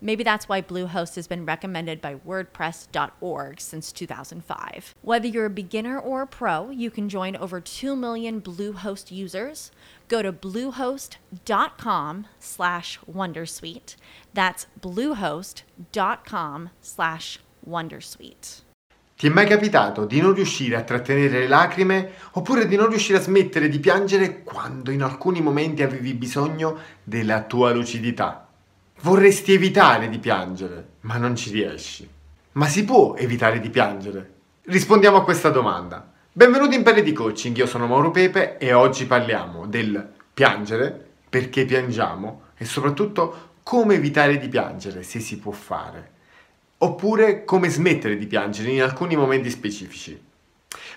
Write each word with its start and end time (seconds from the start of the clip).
Maybe 0.00 0.22
that's 0.22 0.48
why 0.48 0.62
Bluehost 0.62 1.16
has 1.16 1.26
been 1.26 1.44
recommended 1.44 2.00
by 2.00 2.14
WordPress.org 2.14 3.60
since 3.60 3.90
2005. 3.92 4.94
Whether 5.02 5.26
you're 5.26 5.46
a 5.46 5.50
beginner 5.50 5.98
or 5.98 6.22
a 6.22 6.26
pro, 6.26 6.70
you 6.70 6.90
can 6.90 7.08
join 7.08 7.34
over 7.36 7.60
2 7.60 7.96
million 7.96 8.40
Bluehost 8.40 9.10
users. 9.10 9.72
Go 10.08 10.22
to 10.22 10.32
bluehost.com 10.32 12.26
slash 12.38 12.98
Wondersuite. 13.12 13.96
That's 14.34 14.66
bluehost.com 14.80 16.70
slash 16.80 17.40
Wondersuite. 17.68 18.62
Ti 19.18 19.26
è 19.26 19.30
mai 19.30 19.48
capitato 19.48 20.04
di 20.04 20.20
non 20.20 20.32
riuscire 20.32 20.76
a 20.76 20.84
trattenere 20.84 21.40
le 21.40 21.48
lacrime 21.48 22.12
oppure 22.34 22.68
di 22.68 22.76
non 22.76 22.88
riuscire 22.88 23.18
a 23.18 23.20
smettere 23.20 23.68
di 23.68 23.80
piangere 23.80 24.44
quando 24.44 24.92
in 24.92 25.02
alcuni 25.02 25.40
momenti 25.40 25.82
avevi 25.82 26.14
bisogno 26.14 26.78
della 27.02 27.42
tua 27.42 27.72
lucidità? 27.72 28.47
Vorresti 29.00 29.52
evitare 29.52 30.08
di 30.08 30.18
piangere, 30.18 30.88
ma 31.02 31.18
non 31.18 31.36
ci 31.36 31.50
riesci. 31.50 32.08
Ma 32.52 32.66
si 32.66 32.84
può 32.84 33.14
evitare 33.16 33.60
di 33.60 33.70
piangere? 33.70 34.32
Rispondiamo 34.62 35.18
a 35.18 35.22
questa 35.22 35.50
domanda. 35.50 36.12
Benvenuti 36.32 36.74
in 36.74 36.82
Pelle 36.82 37.02
di 37.02 37.12
Coaching, 37.12 37.56
io 37.56 37.66
sono 37.66 37.86
Mauro 37.86 38.10
Pepe 38.10 38.58
e 38.58 38.72
oggi 38.72 39.06
parliamo 39.06 39.66
del 39.66 40.04
piangere, 40.34 41.06
perché 41.28 41.64
piangiamo 41.64 42.42
e 42.56 42.64
soprattutto 42.64 43.50
come 43.62 43.94
evitare 43.94 44.36
di 44.36 44.48
piangere, 44.48 45.04
se 45.04 45.20
si 45.20 45.38
può 45.38 45.52
fare 45.52 46.16
oppure 46.78 47.44
come 47.44 47.68
smettere 47.68 48.16
di 48.16 48.26
piangere 48.26 48.70
in 48.70 48.82
alcuni 48.82 49.16
momenti 49.16 49.50
specifici. 49.50 50.20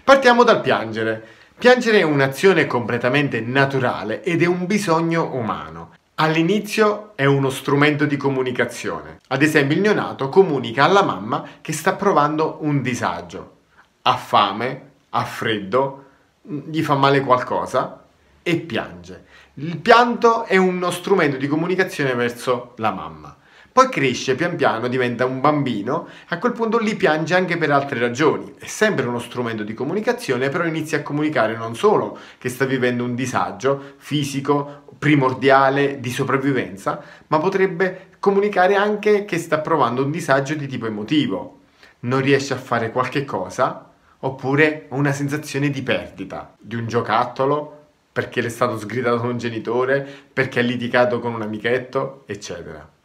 Partiamo 0.03 0.43
dal 0.43 0.61
piangere. 0.61 1.23
Piangere 1.57 1.99
è 1.99 2.03
un'azione 2.03 2.65
completamente 2.65 3.39
naturale 3.41 4.23
ed 4.23 4.41
è 4.41 4.47
un 4.47 4.65
bisogno 4.65 5.35
umano. 5.35 5.93
All'inizio 6.15 7.13
è 7.15 7.25
uno 7.25 7.49
strumento 7.49 8.05
di 8.05 8.17
comunicazione. 8.17 9.19
Ad 9.29 9.41
esempio 9.41 9.75
il 9.75 9.81
neonato 9.81 10.29
comunica 10.29 10.83
alla 10.83 11.03
mamma 11.03 11.43
che 11.61 11.73
sta 11.73 11.93
provando 11.93 12.57
un 12.61 12.81
disagio. 12.81 13.57
Ha 14.03 14.17
fame, 14.17 14.91
ha 15.09 15.23
freddo, 15.23 16.05
gli 16.41 16.83
fa 16.83 16.95
male 16.95 17.21
qualcosa 17.21 18.03
e 18.43 18.57
piange. 18.57 19.25
Il 19.55 19.77
pianto 19.77 20.45
è 20.45 20.57
uno 20.57 20.91
strumento 20.91 21.37
di 21.37 21.47
comunicazione 21.47 22.13
verso 22.13 22.73
la 22.77 22.91
mamma. 22.91 23.35
Poi 23.73 23.87
cresce 23.87 24.35
pian 24.35 24.57
piano, 24.57 24.89
diventa 24.89 25.25
un 25.25 25.39
bambino, 25.39 26.07
a 26.27 26.37
quel 26.39 26.51
punto 26.51 26.77
lì 26.77 26.95
piange 26.95 27.35
anche 27.35 27.57
per 27.57 27.71
altre 27.71 27.99
ragioni. 27.99 28.53
È 28.59 28.65
sempre 28.65 29.05
uno 29.05 29.19
strumento 29.19 29.63
di 29.63 29.73
comunicazione, 29.73 30.49
però 30.49 30.65
inizia 30.65 30.97
a 30.97 31.03
comunicare 31.03 31.55
non 31.55 31.73
solo 31.73 32.17
che 32.37 32.49
sta 32.49 32.65
vivendo 32.65 33.05
un 33.05 33.15
disagio 33.15 33.93
fisico, 33.95 34.83
primordiale, 34.99 36.01
di 36.01 36.11
sopravvivenza, 36.11 37.01
ma 37.27 37.37
potrebbe 37.37 38.09
comunicare 38.19 38.75
anche 38.75 39.23
che 39.23 39.37
sta 39.37 39.59
provando 39.59 40.03
un 40.03 40.11
disagio 40.11 40.53
di 40.55 40.67
tipo 40.67 40.85
emotivo. 40.85 41.59
Non 42.01 42.19
riesce 42.21 42.53
a 42.53 42.57
fare 42.57 42.91
qualche 42.91 43.23
cosa, 43.23 43.89
oppure 44.19 44.87
una 44.89 45.13
sensazione 45.13 45.69
di 45.69 45.81
perdita 45.81 46.55
di 46.59 46.75
un 46.75 46.87
giocattolo 46.87 47.77
perché 48.11 48.41
le 48.41 48.47
è 48.47 48.51
stato 48.51 48.77
sgridato 48.77 49.17
da 49.17 49.27
un 49.27 49.37
genitore, 49.37 50.05
perché 50.33 50.59
ha 50.59 50.63
litigato 50.63 51.19
con 51.21 51.33
un 51.33 51.41
amichetto, 51.41 52.23
eccetera. 52.25 52.99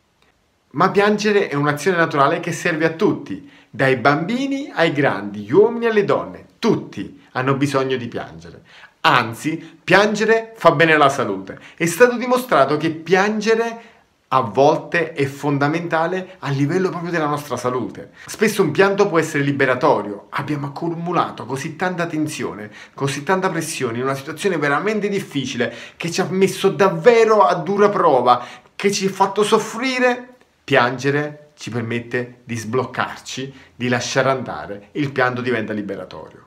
Ma 0.77 0.91
piangere 0.91 1.49
è 1.49 1.55
un'azione 1.55 1.97
naturale 1.97 2.39
che 2.39 2.53
serve 2.53 2.85
a 2.85 2.91
tutti, 2.91 3.51
dai 3.71 3.97
bambini 3.97 4.71
ai 4.75 4.93
grandi, 4.93 5.41
gli 5.41 5.53
uomini 5.53 5.87
alle 5.87 6.05
donne, 6.05 6.45
tutti 6.59 7.25
hanno 7.33 7.55
bisogno 7.55 7.97
di 7.97 8.09
piangere. 8.09 8.61
Anzi, 9.01 9.79
piangere 9.83 10.53
fa 10.55 10.73
bene 10.73 10.93
alla 10.93 11.09
salute. 11.09 11.59
È 11.75 11.87
stato 11.87 12.19
dimostrato 12.19 12.77
che 12.77 12.91
piangere 12.91 13.95
a 14.29 14.41
volte 14.41 15.15
è 15.15 15.25
fondamentale 15.25 16.37
a 16.41 16.51
livello 16.51 16.91
proprio 16.91 17.11
della 17.11 17.27
nostra 17.27 17.57
salute. 17.57 18.11
Spesso 18.27 18.63
un 18.63 18.71
pianto 18.71 19.09
può 19.09 19.19
essere 19.19 19.45
liberatorio. 19.45 20.27
Abbiamo 20.31 20.67
accumulato 20.67 21.47
così 21.47 21.77
tanta 21.77 22.05
tensione, 22.05 22.71
così 22.93 23.23
tanta 23.23 23.49
pressione 23.49 23.97
in 23.97 24.05
una 24.05 24.15
situazione 24.15 24.59
veramente 24.59 25.09
difficile 25.09 25.75
che 25.97 26.11
ci 26.11 26.21
ha 26.21 26.27
messo 26.29 26.69
davvero 26.69 27.47
a 27.47 27.55
dura 27.55 27.89
prova, 27.89 28.45
che 28.75 28.93
ci 28.93 29.07
ha 29.07 29.11
fatto 29.11 29.43
soffrire 29.43 30.36
Piangere 30.67 31.51
ci 31.55 31.71
permette 31.71 32.39
di 32.43 32.57
sbloccarci, 32.57 33.55
di 33.77 33.87
lasciare 33.87 34.31
andare 34.31 34.89
il 34.95 35.13
pianto 35.13 35.41
diventa 35.41 35.73
liberatorio. 35.73 36.45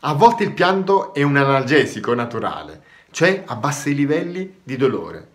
A 0.00 0.14
volte 0.14 0.42
il 0.42 0.52
pianto 0.52 1.14
è 1.14 1.22
un 1.22 1.36
analgesico 1.36 2.12
naturale, 2.12 2.82
cioè 3.12 3.44
abbassa 3.46 3.88
i 3.88 3.94
livelli 3.94 4.58
di 4.64 4.76
dolore. 4.76 5.28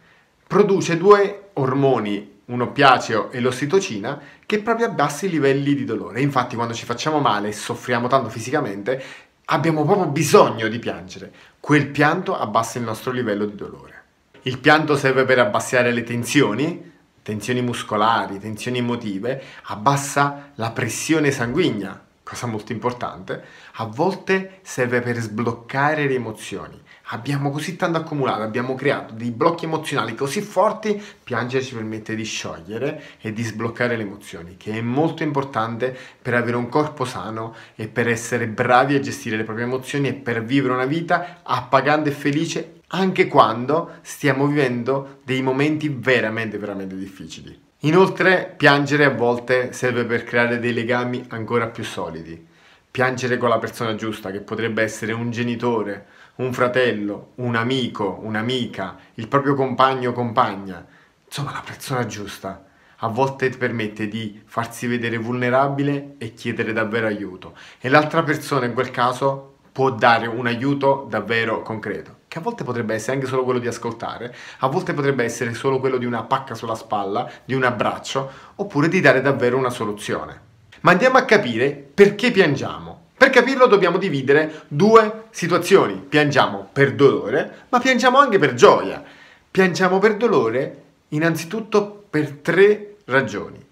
Produce 0.46 0.98
due 0.98 1.52
ormoni, 1.54 2.40
un 2.48 2.60
oppiaceo 2.60 3.32
e 3.32 3.40
l'ossitocina, 3.40 4.20
che 4.46 4.62
proprio 4.62 4.88
abbassa 4.88 5.26
i 5.26 5.30
livelli 5.30 5.74
di 5.74 5.86
dolore. 5.86 6.20
Infatti 6.20 6.58
quando 6.58 6.74
ci 6.74 6.84
facciamo 6.84 7.20
male 7.20 7.48
e 7.48 7.54
soffriamo 7.54 8.10
tanto 8.10 8.28
fisicamente, 8.28 9.02
abbiamo 9.46 9.86
proprio 9.86 10.08
bisogno 10.08 10.68
di 10.68 10.80
piangere. 10.80 11.32
Quel 11.62 11.88
pianto 11.88 12.38
abbassa 12.38 12.78
il 12.78 12.84
nostro 12.84 13.14
livello 13.14 13.46
di 13.46 13.56
dolore. 13.56 14.04
Il 14.42 14.60
pianto 14.60 14.98
serve 14.98 15.24
per 15.24 15.40
abbassare 15.40 15.94
le 15.94 16.04
tensioni, 16.04 16.87
tensioni 17.28 17.62
muscolari, 17.62 18.40
tensioni 18.40 18.78
emotive, 18.78 19.44
abbassa 19.64 20.52
la 20.56 20.72
pressione 20.72 21.30
sanguigna, 21.30 22.02
cosa 22.24 22.48
molto 22.48 22.72
importante, 22.72 23.44
a 23.74 23.84
volte 23.86 24.60
serve 24.62 25.02
per 25.02 25.18
sbloccare 25.18 26.08
le 26.08 26.14
emozioni. 26.14 26.82
Abbiamo 27.10 27.52
così 27.52 27.76
tanto 27.76 27.98
accumulato, 27.98 28.44
abbiamo 28.44 28.76
creato 28.76 29.14
dei 29.14 29.32
blocchi 29.32 29.66
emozionali 29.66 30.16
così 30.16 30.40
forti, 30.40 31.04
piangere 31.22 31.66
ci 31.66 31.76
permette 31.76 32.16
di 32.16 32.24
sciogliere 32.24 33.04
e 33.20 33.34
di 33.34 33.44
sbloccare 33.44 33.98
le 33.98 34.04
emozioni, 34.04 34.56
che 34.56 34.72
è 34.72 34.82
molto 34.82 35.24
importante 35.24 35.98
per 36.22 36.34
avere 36.34 36.56
un 36.56 36.70
corpo 36.70 37.04
sano 37.04 37.54
e 37.76 37.90
per 37.90 38.08
essere 38.08 38.48
bravi 38.48 38.96
a 38.96 39.02
gestire 39.02 39.36
le 39.36 39.44
proprie 39.44 39.66
emozioni 39.66 40.08
e 40.08 40.14
per 40.14 40.46
vivere 40.46 40.74
una 40.74 40.86
vita 40.86 41.42
appagante 41.44 42.08
e 42.08 42.14
felice 42.14 42.77
anche 42.90 43.28
quando 43.28 43.98
stiamo 44.02 44.48
vivendo 44.48 45.20
dei 45.24 45.42
momenti 45.42 45.90
veramente, 45.90 46.58
veramente 46.58 46.96
difficili. 46.96 47.66
Inoltre, 47.82 48.54
piangere 48.56 49.04
a 49.04 49.10
volte 49.10 49.74
serve 49.74 50.06
per 50.06 50.24
creare 50.24 50.60
dei 50.60 50.74
legami 50.74 51.26
ancora 51.30 51.68
più 51.68 51.84
solidi. 51.84 52.46
Piangere 52.90 53.38
con 53.38 53.50
la 53.50 53.60
persona 53.60 53.94
giusta, 53.96 54.32
che 54.32 54.40
potrebbe 54.40 54.82
essere 54.84 55.12
un 55.12 55.30
genitore, 55.32 56.08
un 56.36 56.54
fratello, 56.54 57.34
un 57.36 57.56
amico, 57.56 58.20
un'amica, 58.22 58.98
il 59.16 59.28
proprio 59.28 59.54
compagno 59.54 60.12
o 60.12 60.14
compagna, 60.14 60.84
insomma 61.26 61.52
la 61.52 61.64
persona 61.64 62.06
giusta. 62.06 62.66
A 63.02 63.10
volte 63.10 63.50
ti 63.50 63.58
permette 63.58 64.08
di 64.08 64.42
farsi 64.46 64.88
vedere 64.88 65.18
vulnerabile 65.18 66.16
e 66.18 66.34
chiedere 66.34 66.74
davvero 66.74 67.06
aiuto. 67.06 67.56
E 67.80 67.90
l'altra 67.90 68.24
persona 68.24 68.66
in 68.66 68.74
quel 68.74 68.90
caso 68.90 69.58
può 69.72 69.92
dare 69.92 70.26
un 70.26 70.48
aiuto 70.48 71.06
davvero 71.08 71.62
concreto 71.62 72.17
che 72.28 72.38
a 72.38 72.42
volte 72.42 72.64
potrebbe 72.64 72.94
essere 72.94 73.14
anche 73.14 73.28
solo 73.28 73.44
quello 73.44 73.60
di 73.60 73.68
ascoltare, 73.68 74.36
a 74.60 74.68
volte 74.68 74.94
potrebbe 74.94 75.24
essere 75.24 75.54
solo 75.54 75.80
quello 75.80 75.98
di 75.98 76.06
una 76.06 76.24
pacca 76.24 76.56
sulla 76.56 76.76
spalla, 76.76 77.30
di 77.46 77.54
un 77.54 77.64
abbraccio, 77.64 78.30
oppure 78.56 78.90
di 78.90 79.00
dare 79.00 79.22
davvero 79.22 79.58
una 79.58 79.70
soluzione. 79.70 80.42
Ma 80.82 80.92
andiamo 80.92 81.18
a 81.18 81.24
capire 81.24 81.70
perché 81.70 82.32
piangiamo. 82.32 83.06
Per 83.18 83.30
capirlo 83.30 83.66
dobbiamo 83.66 83.98
dividere 83.98 84.66
due 84.68 85.26
situazioni. 85.32 85.96
Piangiamo 85.96 86.70
per 86.72 86.94
dolore, 86.94 87.66
ma 87.70 87.80
piangiamo 87.80 88.20
anche 88.20 88.38
per 88.38 88.54
gioia. 88.54 89.04
Piangiamo 89.50 89.98
per 89.98 90.18
dolore 90.18 90.84
innanzitutto 91.10 92.06
per 92.10 92.30
tre 92.32 92.98
ragioni. 93.06 93.64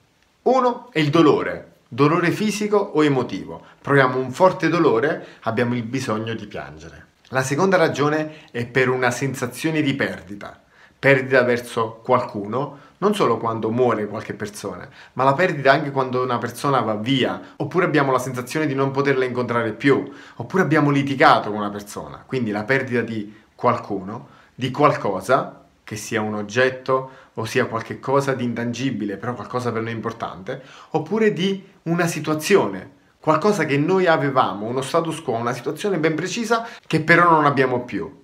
Uno 0.43 0.89
è 0.91 0.99
il 0.99 1.09
dolore, 1.09 1.73
dolore 1.87 2.31
fisico 2.31 2.77
o 2.77 3.03
emotivo. 3.03 3.63
Proviamo 3.81 4.17
un 4.17 4.31
forte 4.31 4.67
dolore, 4.67 5.25
abbiamo 5.41 5.75
il 5.75 5.83
bisogno 5.83 6.33
di 6.33 6.47
piangere. 6.47 7.05
La 7.35 7.43
seconda 7.43 7.75
ragione 7.75 8.49
è 8.49 8.65
per 8.65 8.87
una 8.87 9.11
sensazione 9.11 9.81
di 9.81 9.93
perdita, 9.93 10.57
perdita 10.97 11.43
verso 11.43 11.99
qualcuno, 12.01 12.77
non 12.99 13.13
solo 13.13 13.37
quando 13.39 13.71
muore 13.71 14.07
qualche 14.07 14.33
persona, 14.33 14.87
ma 15.11 15.25
la 15.25 15.33
perdita 15.33 15.73
anche 15.73 15.91
quando 15.91 16.23
una 16.23 16.37
persona 16.37 16.79
va 16.79 16.95
via, 16.95 17.41
oppure 17.57 17.83
abbiamo 17.83 18.13
la 18.13 18.19
sensazione 18.19 18.65
di 18.65 18.73
non 18.73 18.91
poterla 18.91 19.25
incontrare 19.25 19.73
più, 19.73 20.09
oppure 20.35 20.63
abbiamo 20.63 20.91
litigato 20.91 21.49
con 21.49 21.59
una 21.59 21.69
persona, 21.69 22.23
quindi 22.25 22.51
la 22.51 22.63
perdita 22.63 23.01
di 23.01 23.35
qualcuno, 23.53 24.29
di 24.55 24.71
qualcosa, 24.71 25.65
che 25.83 25.97
sia 25.97 26.21
un 26.21 26.35
oggetto 26.35 27.09
o 27.33 27.43
sia 27.43 27.65
qualcosa 27.65 28.33
di 28.33 28.45
intangibile, 28.45 29.17
però 29.17 29.33
qualcosa 29.33 29.73
per 29.73 29.81
noi 29.81 29.91
importante, 29.91 30.63
oppure 30.91 31.33
di 31.33 31.61
una 31.83 32.07
situazione, 32.07 32.91
qualcosa 33.25 33.65
che 33.65 33.75
noi 33.75 34.05
avevamo, 34.05 34.67
uno 34.67 34.83
status 34.83 35.19
quo, 35.23 35.33
una 35.33 35.51
situazione 35.51 35.97
ben 35.97 36.13
precisa 36.13 36.67
che 36.85 37.01
però 37.01 37.27
non 37.31 37.47
abbiamo 37.47 37.83
più 37.83 38.23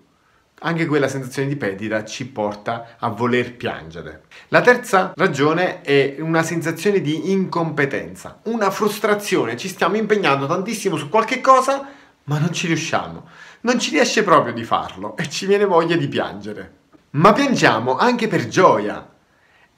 anche 0.64 0.86
quella 0.86 1.08
sensazione 1.08 1.48
di 1.48 1.56
perdita 1.56 2.06
ci 2.06 2.28
porta 2.28 2.98
a 3.00 3.10
voler 3.10 3.56
piangere. 3.56 4.26
La 4.50 4.62
terza 4.62 5.12
ragione 5.16 5.82
è 5.82 6.18
una 6.20 6.44
sensazione 6.44 7.02
di 7.02 7.32
incompetenza, 7.32 8.42
una 8.44 8.70
frustrazione, 8.70 9.58
ci 9.58 9.68
stiamo 9.68 9.96
impegnando 9.96 10.46
tantissimo 10.46 10.98
su 10.98 11.10
qualche 11.10 11.42
cosa, 11.42 11.88
ma 12.26 12.38
non 12.38 12.54
ci 12.54 12.68
riusciamo. 12.68 13.28
Non 13.62 13.80
ci 13.80 13.90
riesce 13.90 14.22
proprio 14.22 14.54
di 14.54 14.64
farlo 14.64 15.18
e 15.18 15.28
ci 15.28 15.48
viene 15.48 15.66
voglia 15.66 15.96
di 15.96 16.08
piangere. 16.08 16.74
Ma 17.14 17.34
piangiamo 17.34 17.98
anche 17.98 18.28
per 18.28 18.48
gioia 18.48 19.10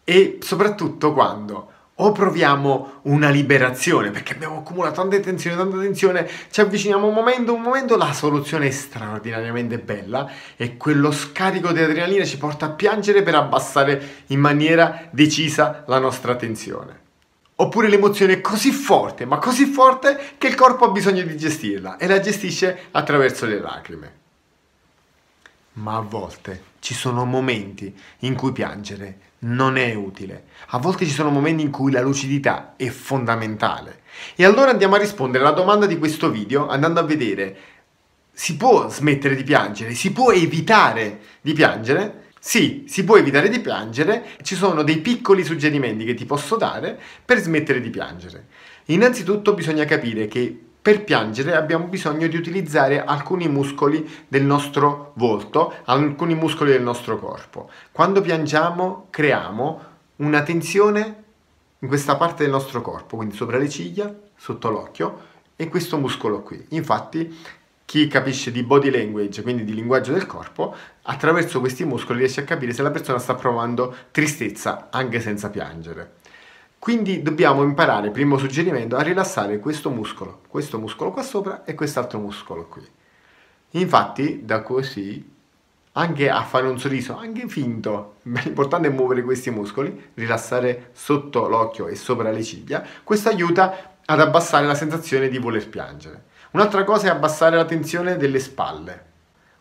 e 0.04 0.40
soprattutto 0.42 1.14
quando 1.14 1.72
o 2.06 2.12
proviamo 2.12 3.00
una 3.04 3.30
liberazione 3.30 4.12
perché 4.12 4.34
abbiamo 4.34 4.58
accumulato 4.58 4.96
tanta 4.96 5.20
tensione, 5.20 5.56
tanta 5.56 5.80
tensione, 5.80 6.30
ci 6.52 6.60
avviciniamo 6.60 7.08
un 7.08 7.14
momento, 7.14 7.54
un 7.54 7.62
momento, 7.62 7.96
la 7.96 8.12
soluzione 8.12 8.68
è 8.68 8.72
straordinariamente 8.72 9.80
bella 9.80 10.30
e 10.58 10.76
quello 10.76 11.12
scarico 11.12 11.72
di 11.72 11.80
adrenalina 11.80 12.26
ci 12.26 12.38
porta 12.38 12.66
a 12.66 12.70
piangere 12.72 13.24
per 13.24 13.36
abbassare 13.36 14.24
in 14.28 14.40
maniera 14.40 15.08
decisa 15.12 15.86
la 15.88 16.00
nostra 16.00 16.36
tensione. 16.36 17.00
Oppure 17.56 17.88
l'emozione 17.88 18.34
è 18.34 18.42
così 18.42 18.72
forte, 18.72 19.26
ma 19.26 19.38
così 19.38 19.66
forte 19.66 20.20
che 20.38 20.48
il 20.48 20.56
corpo 20.56 20.84
ha 20.84 20.90
bisogno 20.90 21.22
di 21.22 21.38
gestirla 21.38 21.96
e 21.96 22.08
la 22.08 22.20
gestisce 22.20 22.88
attraverso 22.92 23.46
le 23.46 23.60
lacrime. 23.60 24.23
Ma 25.74 25.96
a 25.96 26.02
volte 26.02 26.72
ci 26.80 26.94
sono 26.94 27.26
momenti 27.26 27.94
in 28.20 28.36
cui 28.36 28.52
piangere 28.52 29.32
non 29.40 29.78
è 29.78 29.94
utile. 29.94 30.46
A 30.68 30.78
volte 30.78 31.06
ci 31.06 31.12
sono 31.12 31.30
momenti 31.30 31.64
in 31.64 31.72
cui 31.72 31.92
la 31.92 32.02
lucidità 32.02 32.74
è 32.76 32.90
fondamentale. 32.90 34.02
E 34.36 34.46
allora 34.46 34.72
andiamo 34.72 34.96
a 34.96 35.00
rispondere 35.00 35.44
alla 35.44 35.54
domanda 35.54 35.86
di 35.86 35.98
questo 35.98 36.30
video 36.30 36.68
andando 36.68 37.00
a 37.00 37.04
vedere 37.04 37.58
si 38.36 38.58
può 38.58 38.90
smettere 38.90 39.36
di 39.36 39.44
piangere? 39.44 39.94
Si 39.94 40.12
può 40.12 40.32
evitare 40.32 41.20
di 41.42 41.54
piangere? 41.54 42.32
Sì, 42.40 42.84
si 42.88 43.04
può 43.04 43.16
evitare 43.18 43.48
di 43.48 43.62
piangere, 43.62 44.32
ci 44.42 44.56
sono 44.56 44.84
dei 44.84 44.98
piccoli 44.98 45.44
suggerimenti 45.44 46.04
che 46.04 46.14
ti 46.14 46.26
posso 46.26 46.58
dare 46.58 47.00
per 47.24 47.40
smettere 47.40 47.80
di 47.80 47.90
piangere. 47.90 48.48
Innanzitutto 48.86 49.54
bisogna 49.54 49.86
capire 49.86 50.28
che 50.28 50.60
per 50.84 51.06
piangere 51.06 51.56
abbiamo 51.56 51.86
bisogno 51.86 52.28
di 52.28 52.36
utilizzare 52.36 53.02
alcuni 53.02 53.48
muscoli 53.48 54.06
del 54.28 54.44
nostro 54.44 55.14
volto, 55.16 55.76
alcuni 55.86 56.36
muscoli 56.36 56.72
del 56.72 56.82
nostro 56.82 57.18
corpo. 57.18 57.70
Quando 57.94 58.20
piangiamo 58.20 59.08
creiamo 59.10 59.82
una 60.18 60.44
tensione 60.44 61.24
in 61.80 61.88
questa 61.88 62.18
parte 62.18 62.44
del 62.44 62.52
nostro 62.52 62.82
corpo, 62.82 63.16
quindi 63.16 63.34
sopra 63.34 63.58
le 63.58 63.70
ciglia, 63.70 64.14
sotto 64.36 64.70
l'occhio 64.70 65.20
e 65.56 65.70
questo 65.70 65.98
muscolo 65.98 66.42
qui. 66.42 66.62
Infatti 66.72 67.34
chi 67.86 68.10
capisce 68.10 68.52
di 68.52 68.62
body 68.62 68.92
language, 68.92 69.42
quindi 69.42 69.64
di 69.64 69.74
linguaggio 69.74 70.12
del 70.12 70.26
corpo, 70.26 70.76
attraverso 71.04 71.62
questi 71.62 71.86
muscoli 71.86 72.20
riesce 72.20 72.42
a 72.42 72.44
capire 72.44 72.74
se 72.74 72.82
la 72.82 72.92
persona 72.92 73.20
sta 73.20 73.36
provando 73.36 73.96
tristezza 74.12 74.90
anche 74.92 75.22
senza 75.22 75.50
piangere. 75.50 76.16
Quindi 76.84 77.22
dobbiamo 77.22 77.64
imparare, 77.64 78.12
primo 78.12 78.38
suggerimento, 78.38 78.98
a 78.98 79.02
rilassare 79.02 79.58
questo 79.60 79.90
muscolo, 79.90 80.42
questo 80.50 80.78
muscolo 80.78 81.12
qua 81.12 81.24
sopra 81.24 81.64
e 81.64 81.76
quest'altro 81.76 82.20
muscolo 82.20 82.66
qui. 82.68 82.86
Infatti, 83.70 84.44
da 84.44 84.62
così, 84.64 85.34
anche 85.94 86.30
a 86.30 86.44
fare 86.44 86.68
un 86.68 86.78
sorriso, 86.78 87.16
anche 87.16 87.48
finto, 87.48 88.16
l'importante 88.24 88.90
è 88.90 88.92
muovere 88.92 89.24
questi 89.24 89.50
muscoli, 89.50 90.12
rilassare 90.16 90.90
sotto 90.92 91.48
l'occhio 91.48 91.88
e 91.88 91.96
sopra 91.96 92.32
le 92.32 92.44
ciglia, 92.44 92.86
questo 93.02 93.30
aiuta 93.30 93.96
ad 94.04 94.20
abbassare 94.20 94.66
la 94.66 94.76
sensazione 94.76 95.30
di 95.30 95.38
voler 95.38 95.70
piangere. 95.70 96.26
Un'altra 96.52 96.84
cosa 96.84 97.08
è 97.08 97.12
abbassare 97.12 97.56
la 97.56 97.64
tensione 97.64 98.18
delle 98.18 98.40
spalle. 98.40 99.12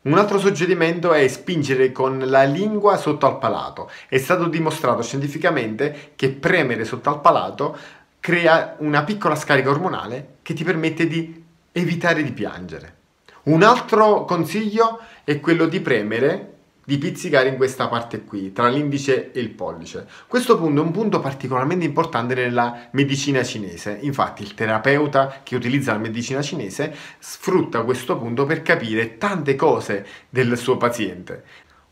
Un 0.03 0.19
altro 0.19 0.41
suggerimento 0.41 1.13
è 1.13 1.29
spingere 1.29 1.93
con 1.93 2.19
la 2.27 2.43
lingua 2.43 2.97
sotto 2.97 3.27
al 3.27 3.39
palato. 3.39 3.89
È 4.09 4.19
stato 4.19 4.47
dimostrato 4.47 5.01
scientificamente 5.01 6.13
che 6.17 6.31
premere 6.31 6.85
sotto 6.85 7.09
al 7.09 7.21
palato 7.21 7.77
crea 8.19 8.75
una 8.79 9.05
piccola 9.05 9.37
scarica 9.37 9.71
ormonale 9.71 10.39
che 10.43 10.55
ti 10.55 10.65
permette 10.65 11.07
di 11.07 11.45
evitare 11.71 12.25
di 12.25 12.33
piangere. 12.33 12.97
Un 13.45 13.63
altro 13.63 14.25
consiglio 14.25 14.99
è 15.23 15.39
quello 15.39 15.67
di 15.67 15.81
premere 15.81 16.53
di 16.85 16.99
pizzicare 16.99 17.49
in 17.49 17.57
questa 17.57 17.87
parte 17.87 18.25
qui, 18.25 18.53
tra 18.53 18.69
l'indice 18.69 19.31
e 19.33 19.41
il 19.41 19.51
pollice. 19.51 20.07
Questo 20.27 20.59
punto 20.59 20.81
è 20.81 20.85
un 20.85 20.91
punto 20.91 21.21
particolarmente 21.21 21.85
importante 21.85 22.35
nella 22.35 22.89
medicina 22.93 23.43
cinese. 23.45 23.99
Infatti 24.03 24.43
il 24.43 24.55
terapeuta 24.55 25.41
che 25.43 25.55
utilizza 25.55 25.93
la 25.93 25.99
medicina 25.99 26.43
cinese 26.43 26.95
sfrutta 27.19 27.83
questo 27.83 28.19
punto 28.19 28.47
per 28.47 28.63
capire 28.63 29.17
tante 29.17 29.55
cose 29.55 30.07
del 30.29 30.57
suo 30.59 30.77
paziente. 30.77 31.45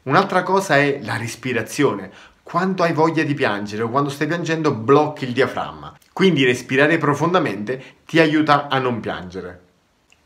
Un'altra 0.02 0.42
cosa 0.42 0.76
è 0.78 0.98
la 1.02 1.16
respirazione. 1.16 2.10
Quando 2.43 2.82
hai 2.82 2.93
voglia 2.93 3.22
di 3.22 3.34
piangere 3.34 3.82
o 3.82 3.90
quando 3.90 4.10
stai 4.10 4.26
piangendo 4.26 4.75
blocchi 4.75 5.25
il 5.25 5.32
diaframma. 5.32 5.96
Quindi 6.12 6.44
respirare 6.44 6.98
profondamente 6.98 7.81
ti 8.06 8.19
aiuta 8.19 8.66
a 8.69 8.78
non 8.81 8.98
piangere. 8.98 9.69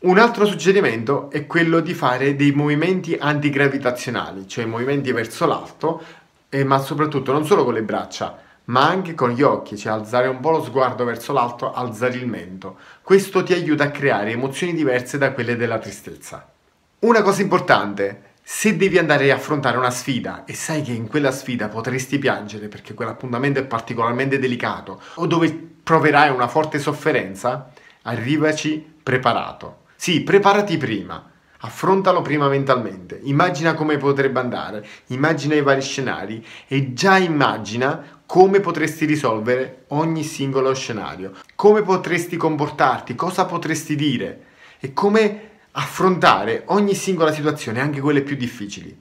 Un 0.05 0.19
altro 0.19 0.45
suggerimento 0.45 1.31
è 1.31 1.47
quello 1.47 1.79
di 1.79 1.95
fare 1.95 2.35
dei 2.35 2.51
movimenti 2.51 3.17
antigravitazionali, 3.19 4.47
cioè 4.47 4.65
movimenti 4.65 5.11
verso 5.11 5.47
l'alto, 5.47 5.99
eh, 6.47 6.63
ma 6.63 6.77
soprattutto 6.77 7.31
non 7.31 7.43
solo 7.43 7.63
con 7.63 7.73
le 7.73 7.81
braccia, 7.81 8.37
ma 8.65 8.87
anche 8.87 9.15
con 9.15 9.31
gli 9.31 9.41
occhi, 9.41 9.75
cioè 9.75 9.93
alzare 9.93 10.27
un 10.27 10.39
po' 10.41 10.51
lo 10.51 10.63
sguardo 10.63 11.05
verso 11.05 11.33
l'alto, 11.33 11.73
alzare 11.73 12.17
il 12.17 12.27
mento. 12.27 12.77
Questo 13.01 13.41
ti 13.41 13.53
aiuta 13.53 13.85
a 13.85 13.89
creare 13.89 14.29
emozioni 14.29 14.75
diverse 14.75 15.17
da 15.17 15.31
quelle 15.31 15.55
della 15.55 15.79
tristezza. 15.79 16.51
Una 16.99 17.23
cosa 17.23 17.41
importante, 17.41 18.33
se 18.43 18.77
devi 18.77 18.99
andare 18.99 19.31
a 19.31 19.35
affrontare 19.37 19.77
una 19.77 19.89
sfida 19.89 20.43
e 20.45 20.53
sai 20.53 20.83
che 20.83 20.91
in 20.91 21.07
quella 21.07 21.31
sfida 21.31 21.67
potresti 21.67 22.19
piangere 22.19 22.67
perché 22.67 22.93
quell'appuntamento 22.93 23.57
è 23.57 23.65
particolarmente 23.65 24.37
delicato 24.37 25.01
o 25.15 25.25
dove 25.25 25.51
proverai 25.81 26.29
una 26.29 26.47
forte 26.47 26.77
sofferenza, 26.77 27.71
arrivaci 28.03 28.93
preparato. 29.01 29.81
Sì, 29.95 30.21
preparati 30.21 30.77
prima. 30.77 31.31
Affrontalo 31.59 32.21
prima 32.21 32.47
mentalmente, 32.47 33.19
immagina 33.23 33.73
come 33.73 33.97
potrebbe 33.97 34.39
andare, 34.39 34.85
immagina 35.07 35.55
i 35.55 35.63
vari 35.63 35.81
scenari 35.81 36.45
e 36.67 36.93
già 36.93 37.17
immagina 37.17 38.21
come 38.27 38.59
potresti 38.59 39.05
risolvere 39.05 39.85
ogni 39.87 40.23
singolo 40.23 40.75
scenario, 40.75 41.31
come 41.55 41.81
potresti 41.81 42.37
comportarti, 42.37 43.15
cosa 43.15 43.45
potresti 43.45 43.95
dire 43.95 44.43
e 44.79 44.93
come 44.93 45.49
affrontare 45.71 46.63
ogni 46.67 46.93
singola 46.93 47.31
situazione, 47.31 47.79
anche 47.79 48.01
quelle 48.01 48.21
più 48.21 48.35
difficili. 48.35 48.95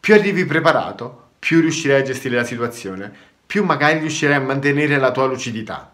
Più 0.00 0.14
arrivi 0.14 0.46
preparato, 0.46 1.32
più 1.38 1.60
riuscirai 1.60 2.00
a 2.00 2.04
gestire 2.04 2.36
la 2.36 2.44
situazione, 2.44 3.12
più 3.44 3.62
magari 3.62 3.98
riuscirai 3.98 4.36
a 4.36 4.40
mantenere 4.40 4.96
la 4.96 5.10
tua 5.10 5.26
lucidità 5.26 5.93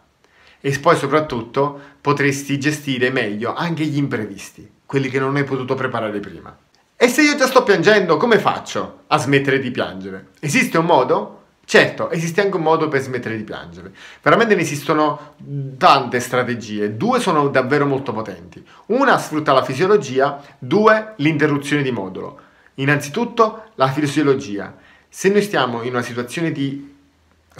e 0.61 0.79
poi 0.79 0.97
soprattutto 0.97 1.81
potresti 2.00 2.59
gestire 2.59 3.11
meglio 3.11 3.55
anche 3.55 3.85
gli 3.85 3.97
imprevisti, 3.97 4.71
quelli 4.87 5.09
che 5.09 5.19
non 5.19 5.37
hai 5.37 5.45
potuto 5.45 5.75
preparare 5.75 6.21
prima. 6.21 6.57
E 6.97 7.09
se 7.09 7.23
io 7.23 7.35
già 7.35 7.47
sto 7.47 7.62
piangendo, 7.62 8.19
come 8.19 8.38
faccio 8.38 9.05
a 9.07 9.17
smettere 9.17 9.59
di 9.59 9.71
piangere? 9.71 10.29
Esiste 10.38 10.76
un 10.76 10.85
modo? 10.85 11.38
Certo, 11.64 12.11
esiste 12.11 12.43
anche 12.43 12.57
un 12.57 12.62
modo 12.62 12.88
per 12.88 13.00
smettere 13.00 13.37
di 13.37 13.45
piangere. 13.45 13.95
Veramente 14.21 14.55
ne 14.55 14.62
esistono 14.62 15.37
tante 15.79 16.21
strategie, 16.21 16.97
due 16.97 17.21
sono 17.21 17.49
davvero 17.49 17.87
molto 17.87 18.12
potenti. 18.12 18.62
Una 18.87 19.17
sfrutta 19.19 19.52
la 19.52 19.62
fisiologia, 19.62 20.43
due 20.59 21.14
l'interruzione 21.17 21.83
di 21.83 21.93
modulo. 21.93 22.40
Innanzitutto 22.75 23.71
la 23.76 23.88
fisiologia. 23.88 24.76
Se 25.09 25.29
noi 25.29 25.43
stiamo 25.43 25.83
in 25.83 25.93
una 25.93 26.02
situazione 26.02 26.50
di 26.50 26.90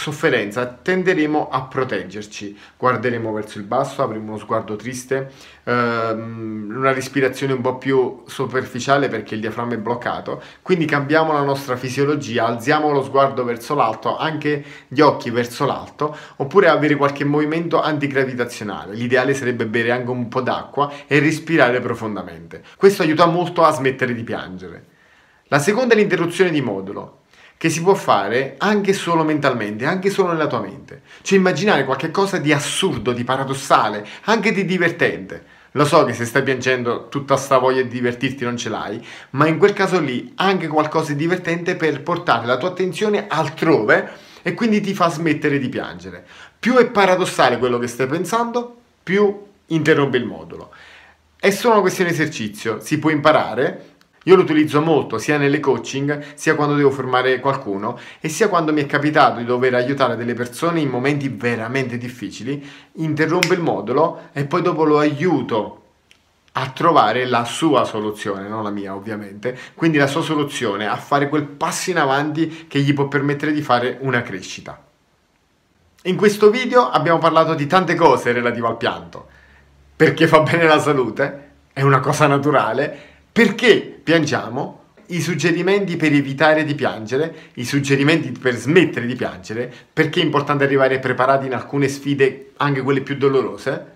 sofferenza 0.00 0.66
tenderemo 0.66 1.50
a 1.50 1.64
proteggerci, 1.64 2.59
guarderemo 2.78 3.30
verso 3.33 3.59
il 3.59 3.64
basso, 3.64 4.02
avremo 4.02 4.28
uno 4.30 4.38
sguardo 4.38 4.75
triste, 4.75 5.30
ehm, 5.62 6.73
una 6.75 6.92
respirazione 6.92 7.52
un 7.52 7.61
po' 7.61 7.76
più 7.76 8.23
superficiale 8.26 9.09
perché 9.09 9.35
il 9.35 9.40
diaframma 9.40 9.75
è 9.75 9.78
bloccato, 9.78 10.42
quindi 10.62 10.87
cambiamo 10.87 11.35
la 11.35 11.42
nostra 11.42 11.76
fisiologia, 11.76 12.47
alziamo 12.47 12.90
lo 12.90 13.02
sguardo 13.02 13.45
verso 13.45 13.75
l'alto, 13.75 14.16
anche 14.16 14.64
gli 14.88 15.00
occhi 15.00 15.30
verso 15.30 15.66
l'alto, 15.66 16.16
oppure 16.37 16.69
avere 16.69 16.97
qualche 16.97 17.25
movimento 17.25 17.80
antigravitazionale. 17.80 18.95
L'ideale 18.95 19.35
sarebbe 19.35 19.66
bere 19.66 19.90
anche 19.90 20.11
un 20.11 20.28
po' 20.28 20.40
d'acqua 20.40 20.90
e 21.07 21.21
respirare 21.21 21.80
profondamente. 21.80 22.62
Questo 22.76 23.02
aiuta 23.02 23.26
molto 23.26 23.62
a 23.64 23.71
smettere 23.71 24.14
di 24.14 24.25
piangere. 24.25 24.85
La 25.49 25.59
seconda 25.59 25.92
è 25.92 25.97
l'interruzione 25.99 26.50
di 26.50 26.62
modulo 26.62 27.20
che 27.61 27.69
si 27.69 27.83
può 27.83 27.93
fare 27.93 28.55
anche 28.57 28.95
solo 28.95 29.23
mentalmente, 29.23 29.85
anche 29.85 30.09
solo 30.09 30.33
nella 30.33 30.47
tua 30.47 30.62
mente. 30.62 31.02
Cioè 31.21 31.37
immaginare 31.37 31.85
qualcosa 31.85 32.38
di 32.38 32.55
assurdo, 32.55 33.12
di 33.12 33.23
paradossale, 33.23 34.02
anche 34.25 34.52
di 34.52 34.64
divertente. 34.64 35.45
Lo 35.73 35.85
so 35.85 36.07
che 36.07 36.14
se 36.14 36.25
stai 36.25 36.43
piangendo 36.43 37.09
tutta 37.09 37.37
sta 37.37 37.59
voglia 37.59 37.83
di 37.83 37.88
divertirti 37.88 38.45
non 38.45 38.57
ce 38.57 38.71
l'hai, 38.71 39.07
ma 39.33 39.47
in 39.47 39.59
quel 39.59 39.75
caso 39.75 40.00
lì 40.00 40.33
anche 40.37 40.69
qualcosa 40.69 41.12
di 41.12 41.19
divertente 41.19 41.76
per 41.76 42.02
portare 42.02 42.47
la 42.47 42.57
tua 42.57 42.71
attenzione 42.71 43.26
altrove 43.29 44.11
e 44.40 44.55
quindi 44.55 44.81
ti 44.81 44.95
fa 44.95 45.11
smettere 45.11 45.59
di 45.59 45.69
piangere. 45.69 46.25
Più 46.59 46.76
è 46.76 46.87
paradossale 46.87 47.59
quello 47.59 47.76
che 47.76 47.88
stai 47.88 48.07
pensando, 48.07 48.75
più 49.02 49.38
interrompe 49.67 50.17
il 50.17 50.25
modulo. 50.25 50.71
È 51.38 51.50
solo 51.50 51.75
una 51.75 51.83
questione 51.83 52.09
di 52.09 52.17
esercizio, 52.17 52.81
si 52.81 52.99
può 52.99 53.11
imparare 53.11 53.89
io 54.25 54.37
lo 54.37 54.43
utilizzo 54.43 54.83
molto 54.83 55.17
sia 55.17 55.39
nelle 55.39 55.61
coaching, 55.61 56.35
sia 56.35 56.55
quando 56.55 56.75
devo 56.75 56.91
formare 56.91 57.41
qualcuno 57.41 57.99
e 58.21 58.29
sia 58.29 58.49
quando 58.49 58.73
mi 58.73 58.83
è 58.83 58.87
capitato 58.87 59.39
di 59.39 59.47
dover 59.47 59.75
aiutare 59.75 60.17
delle 60.17 60.35
persone 60.35 60.81
in 60.81 60.91
momenti 60.91 61.29
veramente 61.29 61.97
difficili, 61.97 62.62
interrompo 62.97 63.55
il 63.55 63.61
modulo 63.61 64.29
e 64.33 64.45
poi 64.45 64.61
dopo 64.61 64.85
lo 64.85 64.99
aiuto 64.99 65.77
a 66.53 66.69
trovare 66.71 67.25
la 67.27 67.45
sua 67.45 67.85
soluzione, 67.85 68.47
non 68.47 68.62
la 68.62 68.71
mia 68.71 68.95
ovviamente, 68.95 69.57
quindi 69.75 69.97
la 69.97 70.07
sua 70.07 70.21
soluzione, 70.21 70.87
a 70.87 70.97
fare 70.97 71.29
quel 71.29 71.45
passo 71.45 71.91
in 71.91 71.99
avanti 71.99 72.67
che 72.69 72.81
gli 72.81 72.93
può 72.93 73.09
permettere 73.09 73.53
di 73.53 73.62
fare 73.62 73.97
una 74.00 74.21
crescita. 74.21 74.83
In 76.05 76.17
questo 76.17 76.50
video 76.50 76.91
abbiamo 76.91 77.19
parlato 77.19 77.55
di 77.55 77.67
tante 77.67 77.95
cose 77.95 78.33
relative 78.33 78.67
al 78.67 78.77
pianto, 78.77 79.29
perché 79.97 80.27
fa 80.27 80.41
bene 80.41 80.65
la 80.65 80.81
salute, 80.81 81.49
è 81.73 81.83
una 81.83 82.00
cosa 82.00 82.27
naturale, 82.27 83.10
perché 83.33 84.01
piangiamo? 84.03 84.79
I 85.07 85.21
suggerimenti 85.21 85.97
per 85.97 86.13
evitare 86.13 86.65
di 86.65 86.75
piangere, 86.75 87.51
i 87.55 87.65
suggerimenti 87.65 88.31
per 88.31 88.55
smettere 88.55 89.07
di 89.07 89.17
piangere, 89.17 89.73
perché 89.93 90.21
è 90.21 90.25
importante 90.25 90.65
arrivare 90.65 90.99
preparati 91.01 91.47
in 91.47 91.55
alcune 91.55 91.89
sfide, 91.89 92.53
anche 92.59 92.83
quelle 92.83 93.01
più 93.01 93.17
dolorose. 93.17 93.87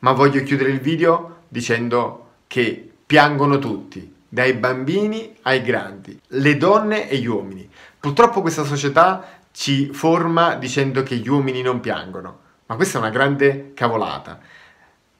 Ma 0.00 0.12
voglio 0.12 0.42
chiudere 0.42 0.70
il 0.70 0.80
video 0.80 1.42
dicendo 1.48 2.32
che 2.46 2.90
piangono 3.06 3.58
tutti, 3.58 4.12
dai 4.28 4.54
bambini 4.54 5.36
ai 5.42 5.62
grandi, 5.62 6.18
le 6.28 6.56
donne 6.56 7.08
e 7.08 7.18
gli 7.18 7.26
uomini. 7.26 7.68
Purtroppo 7.98 8.40
questa 8.40 8.64
società 8.64 9.40
ci 9.52 9.90
forma 9.92 10.56
dicendo 10.56 11.02
che 11.02 11.16
gli 11.16 11.28
uomini 11.28 11.62
non 11.62 11.80
piangono, 11.80 12.38
ma 12.66 12.74
questa 12.74 12.98
è 12.98 13.00
una 13.00 13.10
grande 13.10 13.72
cavolata. 13.74 14.40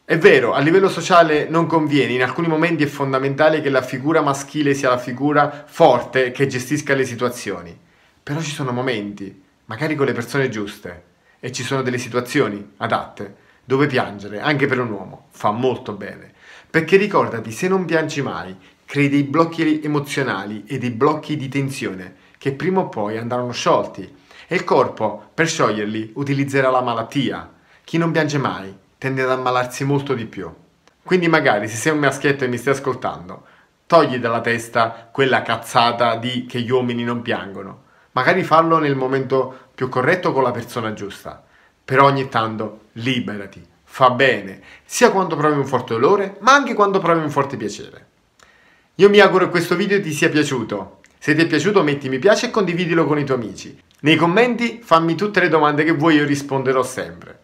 È 0.06 0.18
vero, 0.18 0.52
a 0.52 0.58
livello 0.58 0.90
sociale 0.90 1.48
non 1.48 1.64
conviene, 1.64 2.12
in 2.12 2.22
alcuni 2.22 2.46
momenti 2.46 2.82
è 2.82 2.86
fondamentale 2.86 3.62
che 3.62 3.70
la 3.70 3.80
figura 3.80 4.20
maschile 4.20 4.74
sia 4.74 4.90
la 4.90 4.98
figura 4.98 5.64
forte 5.66 6.30
che 6.30 6.46
gestisca 6.46 6.94
le 6.94 7.06
situazioni, 7.06 7.74
però 8.22 8.38
ci 8.42 8.50
sono 8.50 8.70
momenti, 8.70 9.42
magari 9.64 9.94
con 9.94 10.04
le 10.04 10.12
persone 10.12 10.50
giuste, 10.50 11.04
e 11.40 11.50
ci 11.52 11.62
sono 11.62 11.80
delle 11.80 11.96
situazioni 11.96 12.72
adatte 12.76 13.34
dove 13.64 13.86
piangere, 13.86 14.40
anche 14.40 14.66
per 14.66 14.78
un 14.78 14.90
uomo, 14.90 15.28
fa 15.30 15.52
molto 15.52 15.94
bene. 15.94 16.34
Perché 16.68 16.98
ricordati, 16.98 17.50
se 17.50 17.66
non 17.66 17.86
piangi 17.86 18.20
mai, 18.20 18.54
crei 18.84 19.08
dei 19.08 19.22
blocchi 19.22 19.80
emozionali 19.82 20.64
e 20.66 20.76
dei 20.76 20.90
blocchi 20.90 21.38
di 21.38 21.48
tensione 21.48 22.16
che 22.36 22.52
prima 22.52 22.80
o 22.80 22.90
poi 22.90 23.16
andranno 23.16 23.52
sciolti 23.52 24.14
e 24.46 24.54
il 24.54 24.64
corpo, 24.64 25.30
per 25.32 25.48
scioglierli, 25.48 26.10
utilizzerà 26.16 26.68
la 26.68 26.82
malattia. 26.82 27.50
Chi 27.82 27.96
non 27.96 28.10
piange 28.10 28.36
mai 28.36 28.82
tende 29.04 29.20
ad 29.20 29.30
ammalarsi 29.30 29.84
molto 29.84 30.14
di 30.14 30.24
più. 30.24 30.50
Quindi 31.02 31.28
magari 31.28 31.68
se 31.68 31.76
sei 31.76 31.92
un 31.92 31.98
maschietto 31.98 32.44
e 32.44 32.48
mi 32.48 32.56
stai 32.56 32.72
ascoltando, 32.72 33.44
togli 33.84 34.16
dalla 34.16 34.40
testa 34.40 35.10
quella 35.12 35.42
cazzata 35.42 36.16
di 36.16 36.46
che 36.46 36.62
gli 36.62 36.70
uomini 36.70 37.04
non 37.04 37.20
piangono. 37.20 37.82
Magari 38.12 38.42
fallo 38.44 38.78
nel 38.78 38.96
momento 38.96 39.68
più 39.74 39.90
corretto 39.90 40.32
con 40.32 40.42
la 40.42 40.52
persona 40.52 40.94
giusta. 40.94 41.44
Però 41.84 42.06
ogni 42.06 42.30
tanto 42.30 42.84
liberati, 42.92 43.62
fa 43.82 44.08
bene, 44.08 44.62
sia 44.86 45.10
quando 45.10 45.36
provi 45.36 45.58
un 45.58 45.66
forte 45.66 45.92
dolore, 45.92 46.38
ma 46.40 46.54
anche 46.54 46.72
quando 46.72 46.98
provi 46.98 47.20
un 47.20 47.30
forte 47.30 47.58
piacere. 47.58 48.06
Io 48.94 49.10
mi 49.10 49.18
auguro 49.18 49.44
che 49.44 49.50
questo 49.50 49.76
video 49.76 50.00
ti 50.00 50.12
sia 50.12 50.30
piaciuto. 50.30 51.00
Se 51.18 51.34
ti 51.34 51.42
è 51.42 51.46
piaciuto 51.46 51.82
metti 51.82 52.08
mi 52.08 52.18
piace 52.18 52.46
e 52.46 52.50
condividilo 52.50 53.04
con 53.04 53.18
i 53.18 53.24
tuoi 53.24 53.36
amici. 53.36 53.78
Nei 54.00 54.16
commenti 54.16 54.80
fammi 54.82 55.14
tutte 55.14 55.40
le 55.40 55.50
domande 55.50 55.84
che 55.84 55.92
vuoi, 55.92 56.14
io 56.14 56.24
risponderò 56.24 56.82
sempre. 56.82 57.43